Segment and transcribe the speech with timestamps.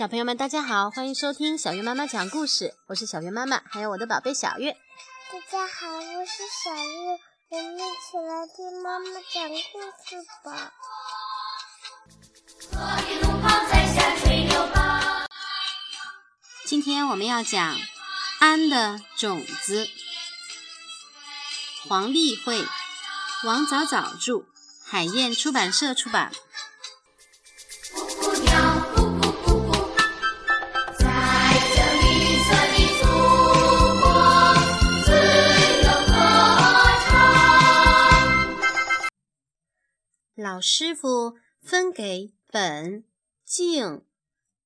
[0.00, 2.72] 小朋友们，大家好，欢迎收听小月妈妈讲故事。
[2.86, 4.72] 我是小月妈妈，还有我的宝贝小月。
[5.30, 7.20] 大家好，我是小月，
[7.50, 10.72] 我们一起来听妈妈讲故事吧。
[16.64, 17.76] 今天我们要讲
[18.38, 19.84] 《安的种子》，
[21.86, 22.64] 黄丽慧、
[23.44, 24.46] 王早早著，
[24.82, 26.32] 海燕出版社出版。
[40.40, 43.04] 老师傅分给本、
[43.44, 44.06] 静、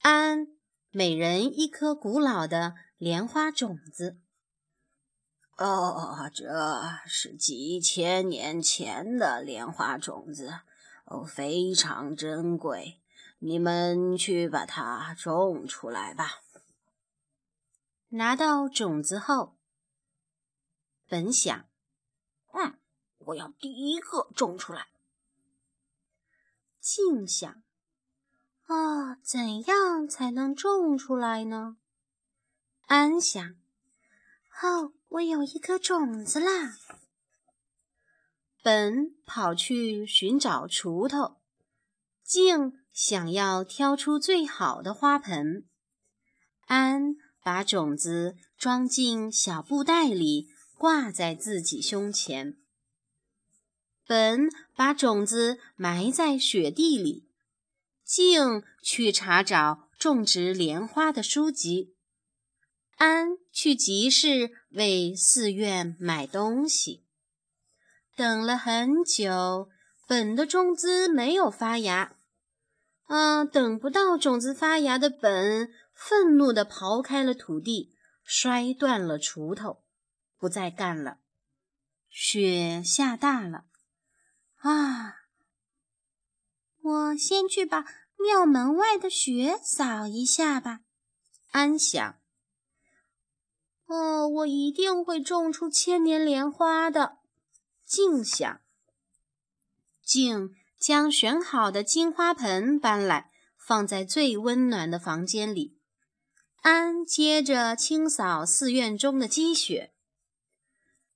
[0.00, 0.48] 安
[0.90, 4.18] 每人一颗古老的莲花种子。
[5.56, 6.44] 哦，这
[7.06, 10.60] 是几千年前的莲花种子，
[11.04, 13.00] 哦，非常珍贵。
[13.38, 16.40] 你们去把它种出来吧。
[18.08, 19.56] 拿到种子后，
[21.06, 21.64] 本想，
[22.54, 22.76] 嗯，
[23.18, 24.88] 我要第一个种出来。
[26.80, 27.62] 静想
[28.66, 31.76] ：“啊，怎样才能种出来呢？”
[32.88, 33.56] 安想
[34.62, 36.76] ：“哦，我有一颗种子啦。”
[38.62, 41.40] 本跑去寻找锄头，
[42.22, 45.66] 静想要挑出最好的花盆，
[46.66, 52.59] 安把种子装进小布袋里，挂在自己胸前。
[54.10, 57.28] 本把种子埋在雪地里，
[58.02, 61.94] 静去查找种植莲花的书籍，
[62.96, 67.04] 安去集市为寺院买东西。
[68.16, 69.68] 等了很久，
[70.08, 72.16] 本的种子没有发芽。
[73.06, 77.94] 嗯，等不到种子发芽的本，愤怒地刨开了土地，
[78.24, 79.84] 摔断了锄头，
[80.36, 81.18] 不再干了。
[82.08, 83.66] 雪下大了。
[84.60, 85.16] 啊！
[86.82, 87.84] 我先去把
[88.16, 90.80] 庙门外的雪扫一下吧。
[91.50, 92.18] 安想。
[93.86, 97.18] 哦，我一定会种出千年莲花的。
[97.84, 98.60] 静想。
[100.02, 105.78] 静将选好的金花盆搬来，放在最温暖的房间里。
[106.62, 109.94] 安接着清扫寺院中的积雪。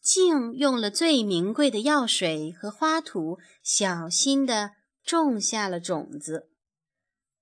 [0.00, 4.72] 静用了最名贵的药水和花土，小心地
[5.04, 6.50] 种下了种子。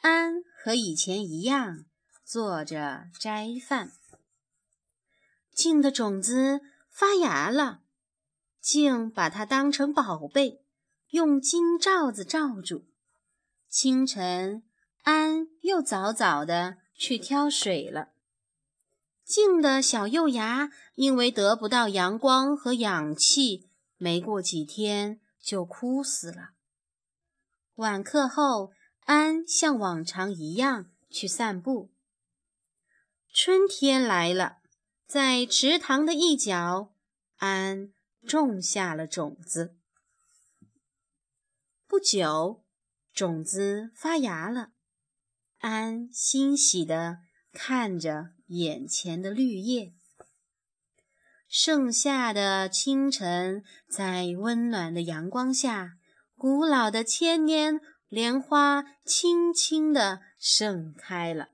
[0.00, 1.86] 安和以前一样
[2.24, 3.92] 坐着斋饭。
[5.52, 6.60] 静的种子
[6.90, 7.82] 发芽了，
[8.60, 10.64] 静把它当成宝贝，
[11.10, 12.86] 用金罩子罩住。
[13.68, 14.62] 清晨，
[15.02, 18.13] 安又早早地去挑水了。
[19.24, 26.50] 静的小幼芽因为得不到阳光和氧气，没过几天就枯死了。
[27.76, 28.72] 晚课后，
[29.06, 31.90] 安像往常一样去散步。
[33.32, 34.58] 春天来了，
[35.06, 36.92] 在池塘的一角，
[37.38, 37.92] 安
[38.26, 39.74] 种下了种子。
[41.88, 42.62] 不久，
[43.12, 44.72] 种子发芽了，
[45.58, 47.20] 安欣喜地
[47.52, 48.33] 看着。
[48.54, 49.92] 眼前的绿叶，
[51.48, 55.94] 盛夏的清晨，在温暖的阳光下，
[56.36, 61.53] 古老的千年莲花轻轻地盛开了。